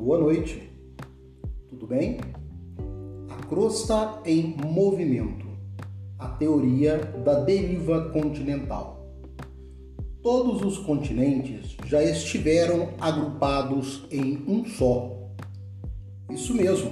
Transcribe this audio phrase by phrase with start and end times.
[0.00, 0.70] noite.
[1.68, 2.18] Tudo bem?
[3.28, 5.46] A crosta em movimento.
[6.18, 9.06] A teoria da deriva continental.
[10.22, 15.16] Todos os continentes já estiveram agrupados em um só.
[16.30, 16.90] Isso mesmo.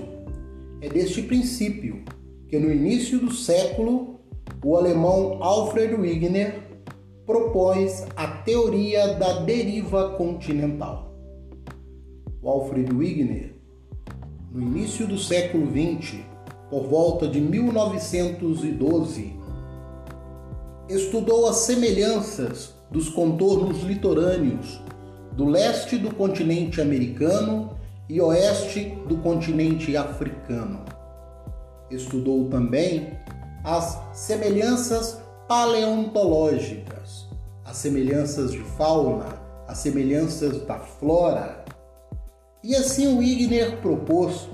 [0.81, 2.05] É deste princípio
[2.47, 4.21] que no início do século
[4.65, 6.63] o alemão Alfred Wegener
[7.27, 11.08] propôs a teoria da deriva continental.
[12.45, 13.53] Alfred Wegener,
[14.53, 16.21] no início do século XX,
[16.71, 19.37] por volta de 1912,
[20.89, 24.81] estudou as semelhanças dos contornos litorâneos
[25.33, 27.77] do leste do continente americano
[28.09, 30.85] e oeste do continente africano.
[31.91, 33.19] Estudou também
[33.65, 37.27] as semelhanças paleontológicas,
[37.65, 39.27] as semelhanças de fauna,
[39.67, 41.58] as semelhanças da flora
[42.63, 44.49] e assim o Wigner propôs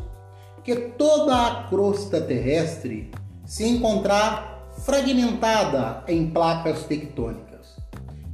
[0.62, 3.10] que toda a crosta terrestre
[3.44, 7.76] se encontrar fragmentada em placas tectônicas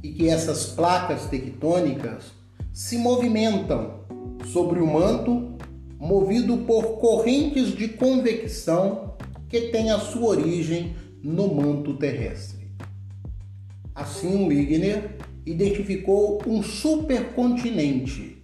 [0.03, 2.31] e que essas placas tectônicas
[2.73, 4.01] se movimentam
[4.45, 5.57] sobre o manto
[5.99, 9.15] movido por correntes de convecção
[9.47, 12.71] que têm a sua origem no manto terrestre.
[13.93, 18.40] Assim, Wigner identificou um supercontinente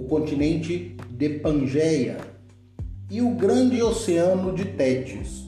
[0.00, 2.16] o continente de Pangeia
[3.10, 5.46] e o grande oceano de Tétis,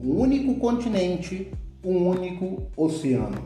[0.00, 1.52] um único continente,
[1.84, 3.40] um único oceano,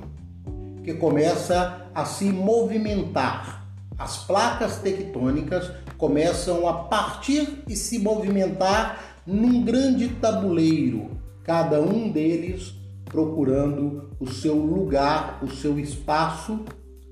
[0.82, 3.68] que começa a se movimentar.
[3.98, 11.10] As placas tectônicas começam a partir e se movimentar num grande tabuleiro,
[11.44, 16.64] cada um deles procurando o seu lugar, o seu espaço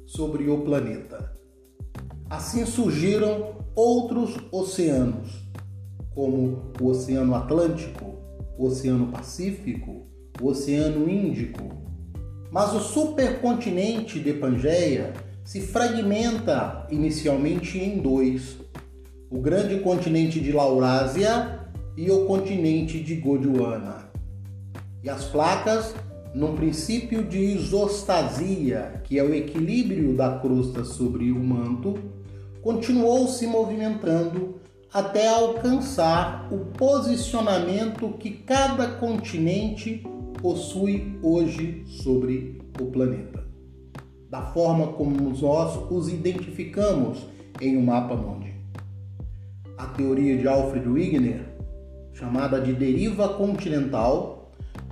[0.07, 1.37] sobre o planeta.
[2.29, 5.31] Assim surgiram outros oceanos,
[6.13, 8.17] como o Oceano Atlântico,
[8.59, 10.07] o Oceano Pacífico,
[10.41, 11.63] o Oceano Índico.
[12.51, 15.13] Mas o supercontinente de Pangeia
[15.45, 18.59] se fragmenta inicialmente em dois:
[19.31, 21.61] o grande continente de Laurásia
[21.97, 24.11] e o continente de Gondwana.
[25.05, 25.95] E as placas
[26.35, 31.95] num princípio de isostasia, que é o equilíbrio da crosta sobre o manto,
[32.63, 34.57] continuou se movimentando
[34.93, 40.03] até alcançar o posicionamento que cada continente
[40.41, 43.45] possui hoje sobre o planeta.
[44.31, 47.27] Da forma como nós os identificamos
[47.61, 48.55] em um mapa mundi.
[49.79, 51.47] A teoria de Alfred Wegener,
[52.13, 54.46] chamada de deriva continental,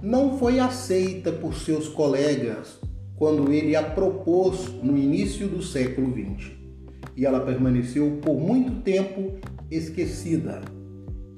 [0.05, 2.79] não foi aceita por seus colegas
[3.17, 6.53] quando ele a propôs no início do século XX.
[7.17, 9.33] E ela permaneceu por muito tempo
[9.71, 10.61] esquecida.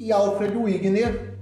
[0.00, 1.38] E Alfred Wegener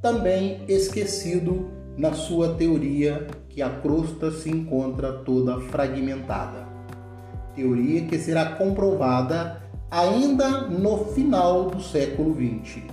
[0.00, 6.68] também esquecido na sua teoria que a crosta se encontra toda fragmentada.
[7.56, 9.60] Teoria que será comprovada
[9.90, 12.84] ainda no final do século XX.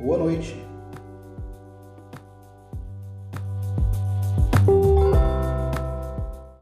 [0.00, 0.73] Boa noite.